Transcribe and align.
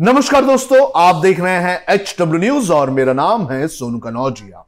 नमस्कार 0.00 0.44
दोस्तों, 0.44 0.90
आप 0.96 1.16
देख 1.16 1.40
रहे 1.40 1.52
हैं 1.52 1.84
एच 1.88 2.16
डब्ल्यू 2.18 2.40
न्यूज़ 2.40 2.72
और 2.72 2.90
मेरा 2.90 3.12
नाम 3.12 3.48
है 3.50 3.68
सोनू 3.68 3.98
कनौजिया। 3.98 4.66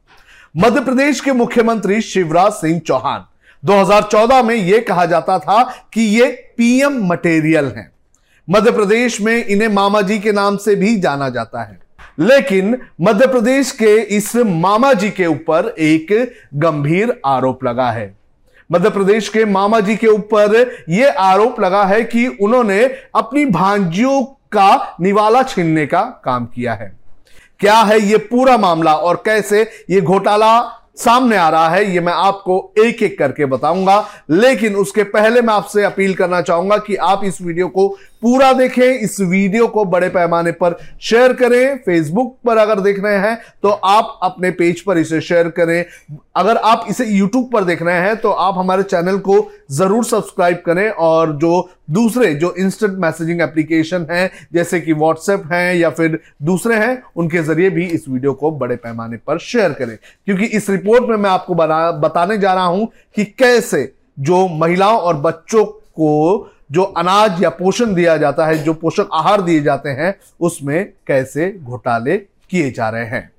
मध्य 0.57 0.81
प्रदेश 0.81 1.19
के 1.19 1.31
मुख्यमंत्री 1.31 2.01
शिवराज 2.01 2.51
सिंह 2.51 2.79
चौहान। 2.79 3.25
2014 3.65 4.43
में 4.43 4.55
यह 4.55 4.85
कहा 4.87 5.05
जाता 5.05 5.39
था 5.39 5.63
कि 5.63 6.01
ये 6.01 6.53
पीएम 6.57 7.07
मटेरियल 7.07 7.65
हैं। 7.65 7.91
मध्य 8.49 8.71
प्रदेश 8.71 9.21
में 9.21 9.45
इन्हें 9.45 9.69
मामा 9.69 10.01
जी 10.01 10.19
के 10.19 10.31
नाम 10.31 10.57
से 10.57 10.75
भी 10.75 10.95
जाना 10.95 11.29
जाता 11.29 11.63
है। 11.63 11.79
लेकिन 12.19 12.77
मध्य 13.01 13.27
प्रदेश 13.27 13.71
के 13.71 13.95
इस 14.01 14.35
मामा 14.35 14.93
जी 14.93 15.09
के 15.09 15.25
ऊपर 15.25 15.75
एक 15.79 16.35
गंभीर 16.53 17.21
आरोप 17.25 17.63
लगा 17.63 17.91
है। 17.91 18.17
मध्य 18.71 18.89
प्रदेश 18.89 19.29
के 19.29 19.45
मामा 19.45 19.79
जी 19.79 19.95
के 19.95 20.07
ऊपर 20.07 20.75
यह 20.89 21.15
आरोप 21.19 21.59
लगा 21.59 21.83
है 21.83 22.03
कि 22.03 22.27
उन्होंने 22.27 22.83
अपनी 23.15 23.45
भांजियों 23.45 24.23
का 24.51 24.95
निवाला 25.01 25.43
छीनने 25.43 25.85
का 25.85 26.01
काम 26.25 26.45
किया 26.45 26.73
है। 26.73 26.91
क्या 27.59 27.75
है 27.75 27.99
ये 28.01 28.17
पूरा 28.19 28.57
मामला 28.57 28.93
और 28.93 29.21
कैसे 29.25 29.61
ये 29.89 30.01
घोटाला 30.01 30.61
सामने 30.97 31.37
आ 31.37 31.49
रहा 31.49 31.69
है, 31.69 31.83
ये 31.85 31.99
मैं 31.99 32.13
आपको 32.13 32.73
एक 32.79 33.01
एक 33.03 33.17
करके 33.19 33.45
बताऊँगा। 33.45 34.05
लेकिन 34.29 34.75
उसके 34.75 35.03
पहले 35.05 35.41
मैं 35.41 35.53
आपसे 35.53 35.83
अपील 35.83 36.13
करना 36.15 36.41
चाहूँगा 36.41 36.77
कि 36.77 36.95
आप 36.95 37.23
इस 37.23 37.41
वीडियो 37.41 37.67
को 37.67 37.87
पूरा 38.21 38.51
देखें 38.53 38.83
इस 38.83 39.19
वीडियो 39.21 39.67
को 39.67 39.85
बड़े 39.85 40.09
पैमाने 40.09 40.51
पर 40.53 40.77
शेयर 41.01 41.33
करें। 41.33 41.77
फेसबुक 41.77 42.35
पर 42.45 42.57
अगर 42.57 42.79
देख 42.79 42.99
रहे 42.99 43.17
हैं 43.19 43.37
तो 43.63 43.69
आप 43.69 44.19
अपने 44.23 44.51
पेज 44.51 44.81
पर 44.81 44.97
इसे 44.97 45.21
शेयर 45.21 45.49
करें। 45.49 45.83
अगर 46.35 46.57
आप 46.57 46.85
इसे 46.89 47.05
यूट्यूब 47.07 47.49
पर 47.53 47.63
देख 47.63 47.81
रहे 47.81 47.99
हैं 47.99 48.15
तो 48.17 48.29
आप 48.31 48.57
हमारे 48.57 48.83
चैनल 48.83 49.17
को 49.19 49.35
ज़रूर 49.71 50.03
सब्सक्राइब 50.05 50.61
करें। 50.65 50.89
और 50.91 51.35
जो 51.35 51.69
दूसरे, 51.89 52.33
जो 52.35 52.53
इंस्टेंट 52.55 52.97
मैसेजिंग 52.99 53.41
एप्लीकेशन 53.41 54.05
हैं, 54.11 54.29
जैसे 54.53 54.79
कि 54.81 54.93
व्हाट्सएप 54.93 55.43
हैं 55.51 55.73
या 55.75 55.89
फिर 55.91 56.19
दूसरे 56.43 56.75
हैं, 56.75 57.01
उनके 57.15 57.41
ज़रिए 57.43 57.69
भी 57.69 57.85
इस 57.85 58.05
वीडियो 58.09 58.33
को 58.33 58.51
बड़े 58.53 58.75
पैमाने 58.77 59.17
पर 59.17 59.37
शेयर 59.39 59.73
करें। 59.73 59.97
क्योंकि 60.27 60.45
इस 60.47 60.69
रिपोर्ट 60.69 61.09
में 61.09 61.17
मैं 61.17 61.29
आपको 61.29 61.55
बना, 61.55 61.91
बताने 61.91 62.37
जा 62.37 62.53
रहा 62.53 62.65
हूँ 62.65 62.87
कि 63.15 63.25
कैसे 63.25 63.91
जो 64.19 64.47
महिलाओं 64.49 64.97
और 64.97 65.17
बच्चों 65.19 65.65
को 65.65 66.49
जो 66.71 66.83
अनाज 66.83 67.41
या 67.43 67.49
पोषण 67.49 67.93
दिया 67.93 68.15
जाता 68.17 68.45
है, 68.45 68.63
जो 68.63 68.73
पोषक 68.73 69.09
आहार 69.13 69.41
दिए 69.41 69.61
जाते 69.61 69.89
हैं, 69.89 70.13
उसमें 70.39 70.85
कैसे 71.07 71.51
घोटाले 71.63 72.17
किए 72.17 72.71
जा 72.71 72.89
रहे 72.89 73.05
हैं? 73.05 73.29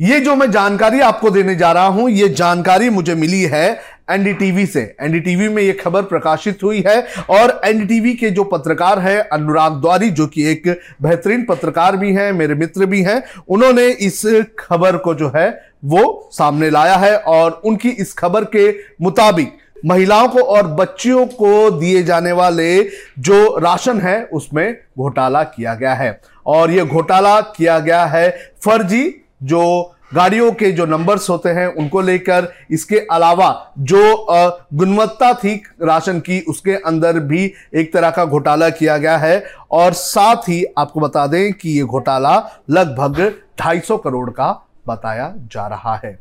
ये 0.00 0.20
जो 0.20 0.34
मैं 0.36 0.50
जानकारी 0.50 1.00
आपको 1.00 1.30
देने 1.30 1.54
जा 1.54 1.72
रहा 1.72 1.86
हूँ, 1.86 2.08
ये 2.10 2.28
जानकारी 2.28 2.88
मुझे 2.90 3.14
मिली 3.14 3.42
है 3.42 3.80
एनडीटीवी 4.10 4.66
से। 4.66 4.80
एनडीटीवी 5.00 5.48
में 5.48 5.62
ये 5.62 5.72
खबर 5.72 6.02
प्रकाशित 6.02 6.62
हुई 6.62 6.82
है 6.86 7.00
और 7.30 7.60
एनडीटीवी 7.64 8.14
के 8.14 8.30
जो 8.30 8.44
पत्रकार 8.44 8.98
हैं, 8.98 9.18
अनुराग 9.20 9.72
द्वारी, 9.72 10.10
जो 10.10 10.26
कि 10.26 10.44
एक 10.44 10.68
बेहतरीन 11.02 11.44
पत्रकार 11.44 11.96
भी 11.96 12.12
हैं, 12.12 12.32
मेरे 12.32 12.54
मित्र 12.54 12.86
भी 12.86 13.02
हैं, 13.02 13.22
उन्होंने 13.48 13.86
इस 13.88 14.22
खबर 14.58 14.96
को 14.96 15.14
जो 15.14 15.32
है, 15.36 15.50
वो 15.84 16.30
सामने 16.32 16.70
लाया 16.70 16.96
है 16.96 17.16
और 17.16 17.60
उनकी 17.64 17.90
इस 17.90 18.12
खबर 18.12 18.44
के 18.44 18.70
मुताबिक 19.02 19.58
महिलाओं 19.84 20.28
को 20.28 20.40
और 20.40 20.66
बच्चियों 20.66 21.26
को 21.26 21.70
दिए 21.70 22.02
जाने 22.02 22.32
वाले 22.32 22.82
जो 23.18 23.58
राशन 23.58 24.00
है, 24.00 24.22
उसमें 24.24 24.76
घोटाला 24.98 25.42
किया 25.42 25.74
गया 25.74 25.94
है। 25.94 26.20
और 26.46 26.70
यह 26.70 26.84
घोटाला 26.84 27.40
किया 27.40 27.78
गया 27.78 28.04
है 28.04 28.30
फर्जी, 28.64 29.14
जो 29.42 29.94
गाड़ियों 30.14 30.50
के 30.52 30.70
जो 30.72 30.86
नंबर्स 30.86 31.28
होते 31.30 31.48
हैं, 31.48 31.66
उनको 31.66 32.00
लेकर। 32.00 32.48
इसके 32.70 32.98
अलावा 33.12 33.72
जो 33.78 34.26
गुणवत्ता 34.74 35.32
थी 35.34 35.54
राशन 35.82 36.18
की, 36.20 36.40
उसके 36.40 36.74
अंदर 36.76 37.18
भी 37.18 37.52
एक 37.74 37.92
तरह 37.92 38.10
का 38.10 38.24
घोटाला 38.24 38.68
किया 38.68 38.96
गया 38.98 39.16
है। 39.16 39.44
और 39.70 39.92
साथ 39.92 40.48
ही 40.48 40.64
आपको 40.78 41.00
बता 41.00 41.26
दें 41.26 41.52
कि 41.52 41.70
ये 41.70 41.82
घोटाला 41.82 42.36
लगभग 42.70 43.20
250 43.58 43.96
करोड़ 43.96 44.30
का 44.30 44.50
बताया 44.88 45.32
जा 45.36 45.66
रहा 45.66 46.00
है। 46.04 46.18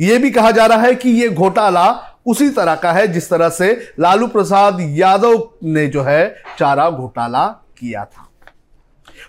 ये 0.00 0.18
भी 0.18 0.30
कहा 0.30 0.50
जा 0.50 0.66
रहा 0.66 0.78
है 0.78 0.94
कि 0.94 1.10
ये 1.10 1.28
घोटाला 1.28 1.86
उसी 2.26 2.48
तरह 2.48 2.74
का 2.74 2.92
है 2.92 3.08
जिस 3.08 3.30
तरह 3.30 3.48
से 3.48 3.88
लालू 4.00 4.26
प्रसाद 4.26 4.78
यादव 4.80 5.48
ने 5.64 5.86
जो 5.86 6.02
है 6.02 6.36
चारा 6.58 6.90
घोटाला 6.90 7.46
किया 7.46 8.04
था। 8.04 8.28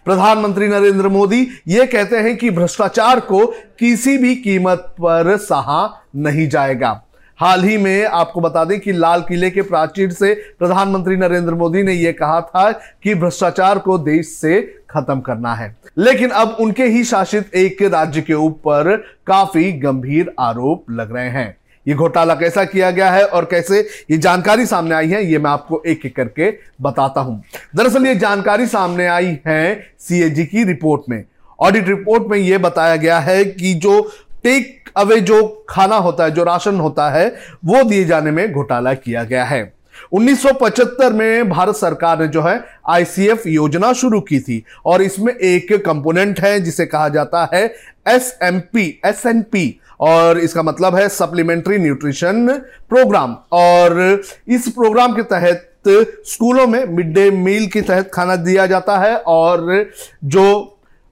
प्रधानमंत्री 0.05 0.67
नरेंद्र 0.67 1.07
मोदी 1.07 1.47
यह 1.67 1.85
कहते 1.85 2.17
हैं 2.17 2.37
कि 2.37 2.49
भ्रष्टाचार 2.49 3.19
को 3.19 3.45
किसी 3.79 4.17
भी 4.17 4.35
कीमत 4.35 4.77
पर 4.77 5.37
सहा 5.37 6.01
नहीं 6.15 6.49
जाएगा। 6.49 7.03
हाल 7.39 7.63
ही 7.63 7.77
में 7.77 8.05
आपको 8.05 8.41
बता 8.41 8.65
दें 8.65 8.79
कि 8.79 8.91
लाल 8.91 9.21
किले 9.21 9.49
के 9.49 9.61
प्राचीर 9.61 10.11
से 10.11 10.53
प्रधानमंत्री 10.59 11.15
नरेंद्र 11.15 11.53
मोदी 11.53 11.83
ने 11.83 11.93
यह 11.93 12.11
कहा 12.11 12.41
था 12.41 12.71
कि 12.71 13.15
भ्रष्टाचार 13.15 13.79
को 13.79 13.97
देश 13.97 14.27
से 14.27 14.61
खत्म 14.89 15.19
करना 15.19 15.55
है। 15.55 15.77
लेकिन 15.97 16.29
अब 16.29 16.57
उनके 16.59 16.83
ही 16.83 17.03
शासित 17.03 17.55
एक 17.55 17.81
राज्य 17.81 18.21
के 18.21 18.33
ऊपर 18.33 18.97
काफ़ी 19.27 19.71
गंभीर 19.71 20.33
आरोप 20.39 20.85
लग 20.91 21.15
रहे 21.15 21.29
हैं। 21.29 21.56
ये 21.87 21.95
घोटाला 21.95 22.35
कैसा 22.35 22.63
किया 22.65 22.91
गया 22.91 23.09
है 23.11 23.25
और 23.25 23.45
कैसे 23.45 23.79
ये 24.11 24.17
जानकारी 24.17 24.65
सामने 24.65 24.95
आई 24.95 25.09
है, 25.09 25.23
ये 25.25 25.37
मैं 25.37 25.51
आपको 25.51 25.81
एक 25.85 26.05
एक 26.05 26.15
करके 26.15 26.51
बताता 26.81 27.21
हूँ। 27.21 27.41
दरअसल 27.75 28.05
ये 28.07 28.15
जानकारी 28.15 28.65
सामने 28.67 29.07
आई 29.07 29.37
है 29.47 29.79
सीएजी 29.99 30.45
की 30.45 30.63
रिपोर्ट 30.63 31.09
में। 31.09 31.23
ऑडिट 31.59 31.87
रिपोर्ट 31.87 32.27
में 32.29 32.37
ये 32.37 32.57
बताया 32.57 32.95
गया 32.95 33.19
है 33.19 33.43
कि 33.45 33.73
जो 33.75 34.01
टेक 34.43 34.89
अवे 34.97 35.19
जो 35.21 35.65
खाना 35.69 35.95
होता 35.97 36.23
है, 36.23 36.31
जो 36.31 36.43
राशन 36.43 36.79
होता 36.79 37.09
है, 37.09 37.27
वो 37.65 37.83
दिए 37.83 38.03
जाने 38.05 38.31
में 38.31 38.51
घोटाला 38.51 38.93
किया 38.93 39.23
गया 39.23 39.43
है। 39.43 39.61
1975 40.13 41.13
में 41.13 41.49
भारत 41.49 41.75
सरकार 41.75 42.19
ने 42.19 42.27
जो 42.27 42.41
है 42.41 42.63
आईसीएफ 42.89 43.47
योजना 43.47 43.91
शुरू 43.93 44.19
की 44.21 44.39
थी 44.39 44.63
और 44.85 45.01
इसमें 45.01 45.33
एक 45.33 45.73
कंपोनेंट 45.85 46.39
है, 46.39 46.59
जिसे 46.59 46.85
कहा 46.85 47.09
जाता 47.09 47.49
है 47.53 47.65
S 48.07 48.37
M 48.43 48.59
P 48.73 48.85
S 49.05 49.25
N 49.25 49.41
P 49.51 49.79
और 49.99 50.39
इसका 50.39 50.63
मतलब 50.63 50.95
है 50.95 51.07
सप्लीमेंट्री 51.09 51.77
न्यूट्रिशन 51.77 52.47
प्रोग्राम 52.89 53.35
और 53.51 54.21
इस 54.47 54.67
प्रोग्राम 54.69 55.15
के 55.15 55.23
तहत 55.25 55.63
स्कूलों 55.87 56.65
में 56.67 56.83
मिड 56.85 57.13
डे 57.13 57.29
मील 57.31 57.67
के 57.67 57.81
तहत 57.81 58.09
खाना 58.13 58.35
दिया 58.37 58.65
जाता 58.65 58.97
है 58.97 59.15
और 59.17 59.89
जो 60.25 60.43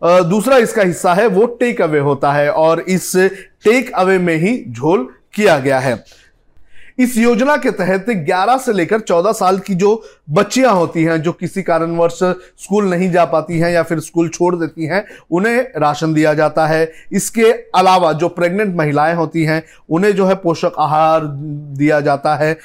दूसरा 0.01 0.57
इसका 0.57 0.83
हिस्सा 0.83 1.13
है, 1.13 1.27
वो 1.27 1.45
टेक 1.59 1.81
अवे 1.81 1.99
होता 1.99 2.31
है 2.33 2.49
और 2.51 2.79
इस 2.81 3.11
टेक 3.65 3.91
अवे 3.95 4.17
में 4.19 4.35
ही 4.37 4.57
झोल 4.69 5.07
किया 5.33 5.57
गया 5.59 5.79
है। 5.79 5.95
इस 6.97 7.17
योजना 7.17 7.55
के 7.57 7.71
तहत 7.71 8.05
11 8.27 8.57
से 8.57 8.73
लेकर 8.73 8.99
14 8.99 9.31
साल 9.33 9.57
की 9.59 9.75
जो 9.75 10.03
बच्चियाँ 10.29 10.73
होती 10.73 11.03
हैं, 11.03 11.21
जो 11.21 11.31
किसी 11.31 11.61
कारणवश 11.63 12.19
स्कूल 12.23 12.85
नहीं 12.89 13.11
जा 13.11 13.25
पाती 13.25 13.57
हैं 13.59 13.71
या 13.71 13.83
फिर 13.83 13.99
स्कूल 13.99 14.29
छोड़ 14.29 14.55
देती 14.55 14.85
हैं, 14.85 15.03
उन्हें 15.31 15.61
राशन 15.77 16.13
दिया 16.13 16.33
जाता 16.33 16.67
है। 16.67 16.91
इसके 17.11 17.51
अलावा 17.75 18.11
जो 18.13 18.29
प्रेग्नेंट 18.29 18.75
महिलाएँ 18.75 19.15
होती 19.15 19.43
हैं, 19.43 19.61
उन्हें 19.89 20.15
जो 20.15 20.25
है 20.25 20.35
पोषक 20.35 20.75
आहार 20.79 21.25
दिया 21.25 21.99
जाता 21.99 22.35
है। 22.35 22.57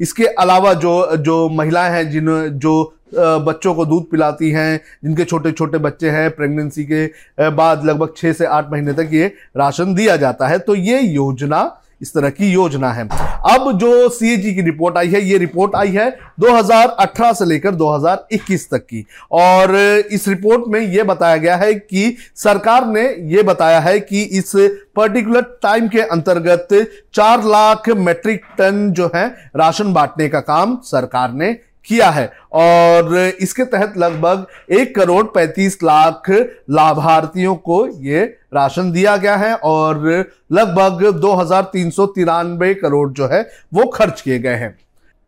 इसके 0.00 0.26
अलावा 0.26 0.74
जो 0.74 1.16
जो 1.16 1.48
महिलाएँ 1.48 1.90
हैं, 1.90 2.10
जिन, 2.10 2.48
जो 2.48 2.94
बच्चों 3.14 3.74
को 3.74 3.84
दूध 3.84 4.10
पिलाती 4.10 4.50
हैं, 4.50 4.80
जिनके 5.04 5.24
छोटे 5.24 5.52
छोटे 5.52 5.78
बच्चे 5.78 6.10
हैं, 6.10 6.30
प्रेगनेंसी 6.30 6.84
के 6.84 7.50
बाद 7.50 7.84
लगभग 7.84 8.14
छः 8.16 8.32
से 8.32 8.46
आठ 8.46 8.70
महीने 8.72 8.92
तक 8.92 9.08
ये 9.12 9.26
राशन 9.56 9.94
दिया 9.94 10.16
जाता 10.16 10.48
है। 10.48 10.58
तो 10.58 10.74
ये 10.74 11.00
योजना 11.00 11.62
इस 12.02 12.12
तरह 12.14 12.30
की 12.30 12.50
योजना 12.52 12.92
है। 12.92 13.08
अब 13.50 13.70
जो 13.78 14.08
सीएजी 14.08 14.54
की 14.54 14.62
रिपोर्ट 14.62 14.96
आई 14.96 15.08
है, 15.08 15.20
ये 15.22 15.38
रिपोर्ट 15.38 15.74
आई 15.76 15.90
है 15.90 16.08
2018 16.40 17.32
से 17.32 17.44
लेकर 17.44 17.74
2021 17.74 18.66
तक 18.70 18.84
की। 18.84 19.04
और 19.32 19.74
इस 20.12 20.28
रिपोर्ट 20.28 20.64
में 20.68 20.80
यह 20.80 21.04
बताया 21.04 21.36
गया 21.36 21.56
है 21.56 21.72
कि 21.74 22.16
सरकार 22.36 22.86
ने 22.86 23.02
यह 23.34 23.42
बताया 23.42 23.80
है 23.80 23.98
कि 24.00 24.22
इस 24.22 24.52
पर्टिकुलर 24.96 25.42
टाइम 25.62 25.88
के 25.88 26.00
अंतर्गत 26.00 26.68
चार 27.14 27.44
लाख 27.44 27.88
मेट्रिक 27.98 28.44
टन 28.58 28.88
जो 28.92 29.10
है 29.14 29.26
राशन 29.56 29.92
बांटने 29.92 30.28
का 30.28 30.40
काम 30.42 30.78
सरकार 30.84 31.32
ने 31.32 31.56
किया 31.86 32.10
है। 32.10 32.26
और 32.54 33.16
इसके 33.40 33.64
तहत 33.66 33.94
लगभग 33.98 34.46
एक 34.72 34.94
करोड़ 34.94 35.24
पैंतीस 35.26 35.78
लाख 35.82 36.30
लाभार्थियों 36.70 37.54
को 37.56 37.86
ये 38.02 38.24
राशन 38.54 38.90
दिया 38.92 39.16
गया 39.16 39.36
है 39.36 39.54
और 39.54 40.06
लगभग 40.52 41.04
दो 41.20 41.34
हज़ार 41.34 41.62
तीन 41.72 41.90
सौ 41.90 42.06
तिरानवे 42.08 42.72
करोड़ 42.76 43.08
जो 43.10 43.28
है 43.28 43.42
वो 43.74 43.86
खर्च 43.88 44.20
किए 44.20 44.38
गए 44.38 44.56
हैं। 44.56 44.76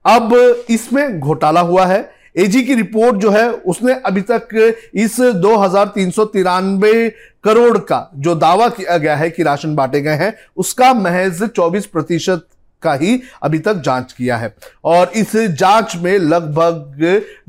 अब 0.04 0.34
इसमें 0.70 1.19
घोटाला 1.20 1.60
हुआ 1.62 1.87
है। 1.87 2.10
एजी 2.37 2.62
की 2.62 2.75
रिपोर्ट 2.75 3.16
जो 3.16 3.31
है, 3.31 3.50
उसने 3.50 3.93
अभी 3.96 4.20
तक 4.22 4.75
इस 4.94 5.19
दो 5.20 5.56
हज़ार 5.56 5.87
तीन 5.87 6.10
सौ 6.10 6.25
तिरानवे 6.26 7.08
करोड़ 7.44 7.78
का 7.81 8.10
जो 8.16 8.34
दावा 8.37 8.69
किया 8.70 8.96
गया 8.99 9.16
है 9.16 9.28
कि 9.31 9.43
राशन 9.43 9.75
बांटे 9.75 10.00
गए 10.00 10.14
हैं, 10.14 10.34
उसका 10.56 10.93
महज 10.94 11.43
24 11.50 11.87
प्रतिशत 11.87 12.46
का 12.82 12.94
ही 12.94 13.20
अभी 13.43 13.58
तक 13.58 13.75
जाँच 13.76 14.12
किया 14.12 14.37
है। 14.37 14.55
और 14.84 15.12
इस 15.17 15.37
जाँच 15.37 15.96
में 15.96 16.19
लगभग 16.19 16.99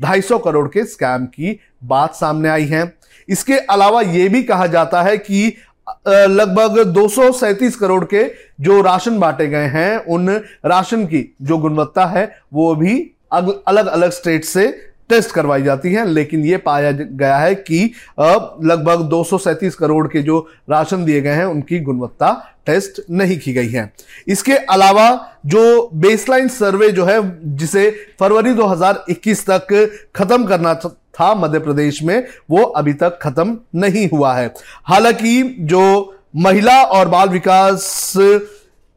250 0.00 0.40
करोड़ 0.44 0.68
के 0.68 0.84
स्कैम 0.84 1.26
की 1.26 1.58
बात 1.84 2.14
सामने 2.14 2.48
आई 2.48 2.64
है। 2.64 2.92
इसके 3.28 3.58
अलावा 3.58 4.00
यह 4.00 4.28
भी 4.28 4.42
कहा 4.42 4.66
जाता 4.66 5.02
है 5.02 5.16
कि 5.18 5.56
लगभग 6.08 6.82
दो 6.84 7.08
करोड़ 7.70 8.04
के 8.04 8.24
जो 8.60 8.80
राशन 8.82 9.18
बांटे 9.18 9.46
गए 9.46 9.66
हैं, 9.66 9.96
उन 9.98 10.28
राशन 10.64 11.04
की 11.06 11.36
जो 11.42 11.58
गुणवत्ता 11.58 12.06
है, 12.06 12.24
वो 12.52 12.74
भी 12.74 12.98
अलग 13.32 13.86
अलग 13.86 14.10
स्टेट 14.10 14.44
से 14.44 14.66
टेस्ट 15.14 15.30
करवाई 15.30 15.62
जाती 15.62 15.92
हैं, 15.92 16.04
लेकिन 16.06 16.44
ये 16.44 16.56
पाया 16.56 16.90
गया 16.92 17.36
है 17.36 17.54
कि 17.54 17.84
लगभग 18.64 19.02
दो 19.02 19.22
करोड़ 19.78 20.06
के 20.08 20.22
जो 20.22 20.38
राशन 20.70 21.04
दिए 21.04 21.20
गए 21.20 21.30
हैं, 21.30 21.44
उनकी 21.44 21.78
गुणवत्ता 21.80 22.32
टेस्ट 22.66 23.00
नहीं 23.10 23.38
की 23.38 23.52
गई 23.52 23.68
है। 23.68 23.92
इसके 24.28 24.52
अलावा 24.52 25.06
जो 25.46 25.90
बेसलाइन 25.94 26.48
सर्वे 26.48 26.90
जो 26.90 27.04
है, 27.04 27.18
जिसे 27.56 27.90
फरवरी 28.20 28.52
2021 28.54 29.44
तक 29.50 29.90
खत्म 30.16 30.44
करना 30.44 30.74
था 30.74 31.34
मध्य 31.34 31.58
प्रदेश 31.58 32.02
में, 32.02 32.26
वो 32.50 32.62
अभी 32.62 32.92
तक 32.92 33.18
खत्म 33.22 33.58
नहीं 33.74 34.08
हुआ 34.08 34.34
है। 34.34 34.52
हालाँकि 34.84 35.42
जो 35.60 36.14
महिला 36.36 36.82
और 36.82 37.08
बाल 37.08 37.28
विकास 37.28 38.12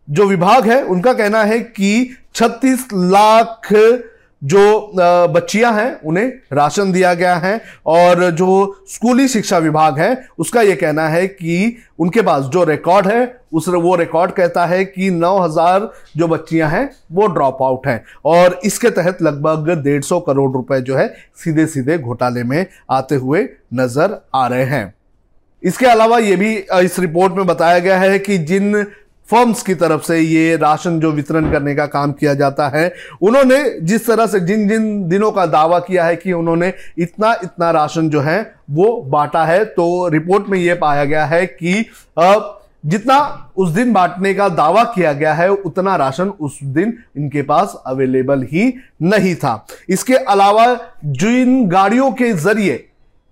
जो 0.10 0.26
विभाग 0.26 0.70
है, 0.70 0.82
उनका 0.84 1.14
कहना 1.14 1.44
है 1.44 1.60
कि 1.60 2.18
36 2.36 2.88
लाख 2.94 3.74
जो 4.42 4.92
बच्चियाँ 5.30 5.72
हैं, 5.74 6.00
उन्हें 6.02 6.28
राशन 6.54 6.92
दिया 6.92 7.14
गया 7.14 7.36
है 7.36 7.62
और 7.86 8.30
जो 8.32 8.84
स्कूली 8.90 9.28
शिक्षा 9.28 9.58
विभाग 9.58 10.00
है, 10.00 10.28
उसका 10.40 10.62
यह 10.62 10.76
कहना 10.76 11.08
है 11.08 11.28
कि 11.28 11.78
उनके 12.00 12.22
पास 12.22 12.44
जो 12.46 12.64
रिकॉर्ड 12.64 13.08
है, 13.08 13.40
उस 13.54 13.68
वो 13.70 13.96
रिकॉर्ड 13.96 14.32
कहता 14.32 14.66
है 14.66 14.84
कि 14.86 15.10
9000 15.12 15.90
जो 16.18 16.28
बच्चियाँ 16.28 16.70
हैं, 16.70 16.90
वो 17.12 17.28
ड्रॉप 17.28 17.64
आउट 17.64 17.88
हैं 17.88 18.04
और 18.26 18.60
इसके 18.66 18.90
तहत 18.90 19.22
लगभग 19.22 19.70
150 19.78 20.20
करोड़ 20.28 20.52
रुपए 20.54 20.80
जो 20.82 20.96
है 20.98 21.08
सीधे 21.36 21.66
सीधे 21.68 21.98
घोटाले 21.98 22.44
में 22.44 22.66
आते 22.92 23.16
हुए 23.16 23.48
नज़र 23.74 24.18
आ 24.36 24.48
रहे 24.48 24.64
हैं। 24.66 24.94
इसके 25.64 25.86
अलावा 25.86 26.18
ये 26.20 26.36
भी 26.36 26.56
इस 26.56 27.00
रिपोर्ट 27.00 27.34
में 27.34 27.46
बताया 27.48 27.80
गया 27.80 27.98
है 27.98 28.20
कि 28.20 28.38
जिन 28.40 28.86
फर्म्स 29.30 29.62
की 29.64 29.74
तरफ़ 29.76 30.02
से 30.02 30.20
ये 30.20 30.56
राशन 30.58 31.00
जो 31.00 31.12
वितरण 31.12 31.52
करने 31.52 31.76
का 31.76 31.86
काम 31.88 32.12
किया 32.12 32.34
जाता 32.34 32.68
है, 32.70 32.94
उन्होंने 33.22 33.64
जिस 33.82 34.06
तरह 34.08 34.28
से 34.28 34.40
जिन 34.42 34.68
जिन 34.70 35.08
दिनों 35.10 35.32
का 35.32 35.46
दावा 35.48 35.80
किया 35.80 36.06
है 36.06 36.16
कि 36.16 36.34
उन्होंने 36.34 36.74
इतना 36.98 37.34
इतना 37.44 37.72
राशन 37.72 38.10
जो 38.10 38.22
है 38.22 38.40
वो 38.72 38.96
बांटा 39.04 39.46
है 39.46 39.64
तो 39.66 40.08
रिपोर्ट 40.08 40.48
में 40.50 40.58
ये 40.60 40.74
पाया 40.76 41.06
गया 41.06 41.26
है 41.26 41.46
कि 41.46 41.86
जितना 42.84 43.18
उस 43.58 43.70
दिन 43.70 43.92
बांटने 43.94 44.34
का 44.34 44.48
दावा 44.50 44.84
किया 44.86 45.12
गया 45.14 45.34
है, 45.34 45.50
उतना 45.50 45.96
राशन 45.96 46.30
उस 46.30 46.60
दिन 46.64 46.94
इनके 47.18 47.42
पास 47.42 47.82
अवेलेबल 47.86 48.44
ही 48.44 48.74
नहीं 49.02 49.36
था। 49.36 49.66
इसके 49.90 50.16
अलावा 50.16 50.66
जिन 51.06 51.68
गाड़ियों 51.68 52.12
के 52.12 52.32
ज़रिए 52.34 52.87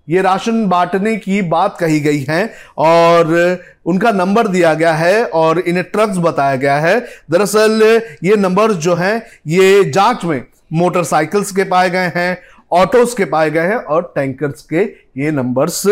ये 0.08 0.22
राशन 0.22 0.66
बांटने 0.68 1.14
की 1.16 1.40
बात 1.44 1.76
कही 1.78 2.00
गई 2.00 2.24
है 2.28 2.52
और 2.78 3.62
उनका 3.86 4.10
नंबर 4.12 4.48
दिया 4.48 4.74
गया 4.74 4.92
है 4.94 5.24
और 5.24 5.58
इन्हें 5.58 5.84
ट्रक्स 5.84 6.18
बताया 6.18 6.56
गया 6.56 6.76
है। 6.78 6.98
दरअसल 7.30 7.82
ये 8.24 8.36
नंबर 8.36 8.72
जो 8.72 8.94
हैं, 8.94 9.22
ये 9.46 9.84
जाँच 9.86 10.24
में 10.24 10.44
मोटरसाइकिल्स 10.72 11.52
के 11.52 11.64
पाए 11.64 11.90
गए 11.90 12.12
हैं, 12.16 12.38
ऑटोस 12.72 13.14
के 13.14 13.24
पाए 13.24 13.50
गए 13.50 13.66
हैं 13.68 13.76
और 13.76 14.12
टैंकर्स 14.14 14.62
के 14.64 14.82
ये 15.18 15.30
नंबर्स 15.30 15.82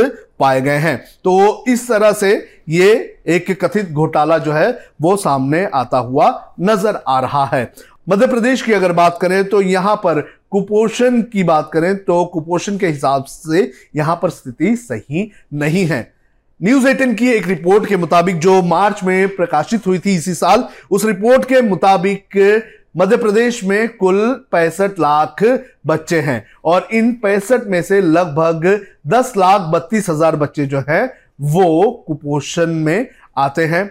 पाए 0.41 0.61
गए 0.61 0.79
हैं। 0.79 0.97
तो 1.25 1.65
इस 1.69 1.89
तरह 1.89 2.13
से 2.13 2.33
ये 2.69 2.93
एक 3.29 3.51
कथित 3.65 3.91
घोटाला 3.91 4.39
जो 4.39 4.53
है, 4.53 4.71
वो 5.03 5.17
सामने 5.17 5.65
आता 5.75 5.99
हुआ 5.99 6.29
नज़र 6.61 7.03
आ 7.09 7.19
रहा 7.21 7.45
है। 7.47 7.73
मध्य 8.09 8.27
प्रदेश 8.27 8.63
की 8.63 8.73
अगर 8.73 8.93
बात 8.93 9.19
करें 9.21 9.45
तो 9.45 9.61
यहाँ 9.63 9.95
पर 9.97 10.21
कुपोषण 10.55 11.21
की 11.23 11.43
बात 11.45 11.71
करें 11.73 11.97
तो 11.99 12.25
कुपोषण 12.25 12.77
के 12.79 12.87
हिसाब 12.87 13.25
से 13.25 13.71
यहाँ 13.97 14.19
पर 14.23 14.31
स्थिति 14.31 14.75
सही 14.79 15.31
नहीं 15.55 15.85
है। 15.87 16.13
न्यूज़ 16.61 16.87
एटीन 16.89 17.15
की 17.15 17.31
एक 17.31 17.47
रिपोर्ट 17.49 17.87
के 17.87 17.97
मुताबिक 17.97 18.39
जो 18.39 18.61
मार्च 18.65 19.03
में 19.05 19.35
प्रकाशित 19.37 19.87
हुई 19.87 19.99
थी 19.99 20.15
इसी 20.15 20.35
साल, 20.35 20.65
उस 20.91 21.05
रिपोर्ट 21.05 21.45
के 21.45 21.63
मुताबिक 21.63 22.63
मध्य 22.97 23.17
प्रदेश 23.17 23.63
में 23.65 23.97
कुल 23.97 24.21
पैंसठ 24.53 25.01
लाख 25.01 25.43
बच्चे 25.87 26.21
हैं 26.21 26.45
और 26.65 26.89
इन 26.93 27.13
पैंसठ 27.23 27.67
में 27.67 27.81
से 27.83 28.01
लगभग 28.01 28.67
दस 29.09 29.33
लाख 29.37 29.61
बत्तीस 29.73 30.09
हज़ार 30.11 30.37
बच्चे 30.37 30.67
जो 30.67 30.85
हैं, 30.89 31.11
वो 31.41 31.91
कुपोषण 32.07 32.75
में 32.77 33.07
आते 33.39 33.65
हैं। 33.65 33.85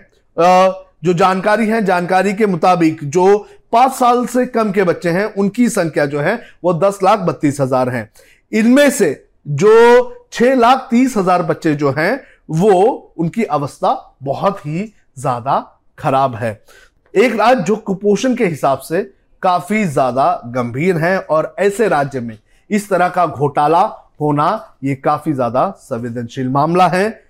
जो 1.04 1.14
जानकारी 1.14 1.68
है, 1.68 1.84
जानकारी 1.86 2.34
के 2.34 2.46
मुताबिक 2.46 3.04
जो 3.06 3.26
पाँच 3.74 3.94
साल 3.94 4.26
से 4.28 4.46
कम 4.48 4.72
के 4.72 4.84
बच्चे 4.84 5.10
हैं, 5.10 5.26
उनकी 5.26 5.68
संख्या 5.70 6.06
जो 6.06 6.20
है, 6.20 6.36
वो 6.64 6.74
दस 6.76 7.00
लाख 7.04 7.20
बत्तीस 7.22 7.60
हज़ार 7.62 7.90
है। 7.90 8.10
इनमें 8.52 8.90
से 8.92 9.28
जो 9.48 10.28
छह 10.34 10.54
लाख 10.56 10.88
तीस 10.92 11.18
हज़ार 11.18 11.44
बच्चे 11.44 11.74
जो 11.76 11.92
हैं, 11.92 12.22
वो 12.52 13.14
उनकी 13.18 13.44
अवस्था 13.46 14.18
बहुत 14.24 14.60
ही 14.60 14.94
ज़्यादा 15.20 15.60
खराब 15.98 16.36
है। 16.36 16.52
एक 17.14 17.36
राज्य 17.36 17.64
जो 17.64 17.76
कुपोषण 17.78 18.36
के 18.36 18.46
हिसाब 18.46 18.80
से 18.80 19.02
काफ़ी 19.44 19.84
ज़्यादा 19.86 20.42
गंभीर 20.48 20.98
है 20.98 21.18
और 21.20 21.54
ऐसे 21.60 21.88
राज्य 21.88 22.20
में 22.20 22.38
इस 22.70 22.90
तरह 22.90 23.10
का 23.10 23.26
घोटाला 23.28 23.82
होना 24.22 24.78
यह 24.84 24.98
काफ़ी 25.04 25.34
ज़्यादा 25.34 25.70
संवेदनशील 25.80 26.50
मामला 26.50 26.88
है। 26.88 27.24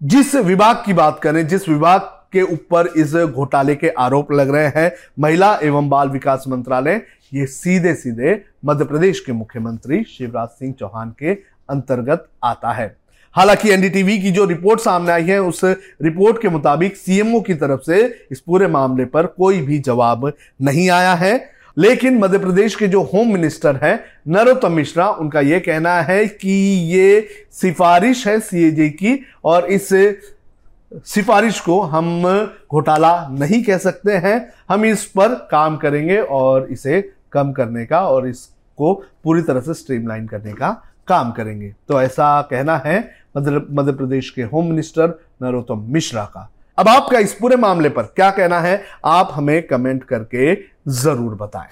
जिस 0.00 0.34
विभाग 0.36 0.82
की 0.86 0.92
बात 0.92 1.20
करें, 1.20 1.46
जिस 1.48 1.68
विभाग 1.68 2.00
के 2.34 2.42
ऊपर 2.42 2.86
इस 2.96 3.14
घोटाले 3.14 3.74
के 3.74 3.88
आरोप 3.88 4.32
लग 4.32 4.50
रहे 4.54 4.72
हैं। 4.76 4.92
महिला 5.18 5.58
एवं 5.62 5.88
बाल 5.88 6.08
विकास 6.08 6.44
मंत्रालय, 6.48 7.00
ये 7.34 7.46
सीधे 7.46 7.94
सीधे 7.94 8.42
मध्य 8.64 8.84
प्रदेश 8.84 9.20
के 9.20 9.32
मुख्यमंत्री 9.32 10.02
शिवराज 10.04 10.48
सिंह 10.48 10.74
चौहान 10.80 11.10
के 11.10 11.32
अंतर्गत 11.70 12.28
आता 12.44 12.72
है। 12.72 12.96
हालाँकि 13.34 13.70
एनडीटीवी 13.70 14.18
की 14.18 14.30
जो 14.30 14.44
रिपोर्ट 14.44 14.80
सामने 14.80 15.12
आई 15.12 15.24
है, 15.24 15.38
उस 15.42 15.60
रिपोर्ट 16.02 16.42
के 16.42 16.48
मुताबिक 16.48 16.96
सीएमओ 16.96 17.40
की 17.40 17.54
तरफ़ 17.54 17.80
से 17.86 18.26
इस 18.32 18.40
पूरे 18.40 18.66
मामले 18.66 19.04
पर 19.04 19.26
कोई 19.26 19.60
भी 19.60 19.78
जवाब 19.78 20.32
नहीं 20.62 20.90
आया 20.90 21.14
है। 21.14 21.54
लेकिन 21.78 22.18
मध्य 22.18 22.38
प्रदेश 22.38 22.74
के 22.74 22.86
जो 22.88 23.02
होम 23.02 23.32
मिनिस्टर 23.32 23.76
हैं, 23.82 24.04
नरोत्तम 24.28 24.72
मिश्रा, 24.72 25.08
उनका 25.10 25.40
यह 25.40 25.58
कहना 25.58 25.94
है 26.02 26.26
कि 26.26 26.52
ये 26.92 27.28
सिफारिश 27.52 28.26
है 28.26 28.40
सीएजे 28.40 28.88
की 28.88 29.24
और 29.44 29.66
इस 29.66 29.88
सिफारिश 31.06 31.58
को 31.60 31.80
हम 31.82 32.22
घोटाला 32.70 33.16
नहीं 33.30 33.62
कह 33.64 33.78
सकते 33.78 34.12
हैं। 34.14 34.36
हम 34.68 34.84
इस 34.84 35.04
पर 35.08 35.34
काम 35.50 35.76
करेंगे 35.76 36.18
और 36.18 36.66
इसे 36.66 37.00
कम 37.32 37.52
करने 37.52 37.84
का 37.86 38.00
और 38.00 38.28
इसको 38.28 38.92
पूरी 39.24 39.42
तरह 39.42 39.60
से 39.60 39.74
स्ट्रीमलाइन 39.74 40.26
करने 40.26 40.52
का 40.52 40.70
काम 41.08 41.30
करेंगे। 41.32 41.74
तो 41.88 42.00
ऐसा 42.02 42.40
कहना 42.42 42.76
है 42.76 42.98
मध्य 43.36 43.92
प्रदेश 43.92 44.30
के 44.30 44.42
होम 44.44 44.66
मिनिस्टर 44.66 45.18
नरोत्तम 45.42 45.84
मिश्रा 45.88 46.24
का। 46.26 46.50
अब 46.78 46.88
आपका 46.88 47.18
इस 47.18 47.32
पूरे 47.34 47.56
मामले 47.56 47.88
पर 47.88 48.02
क्या 48.06 48.30
कहना 48.30 48.60
है, 48.60 48.82
आप 49.04 49.28
हमें 49.32 49.66
कमेंट 49.66 50.04
करके 50.04 50.54
ज़रूर 50.92 51.34
बताएँ। 51.34 51.68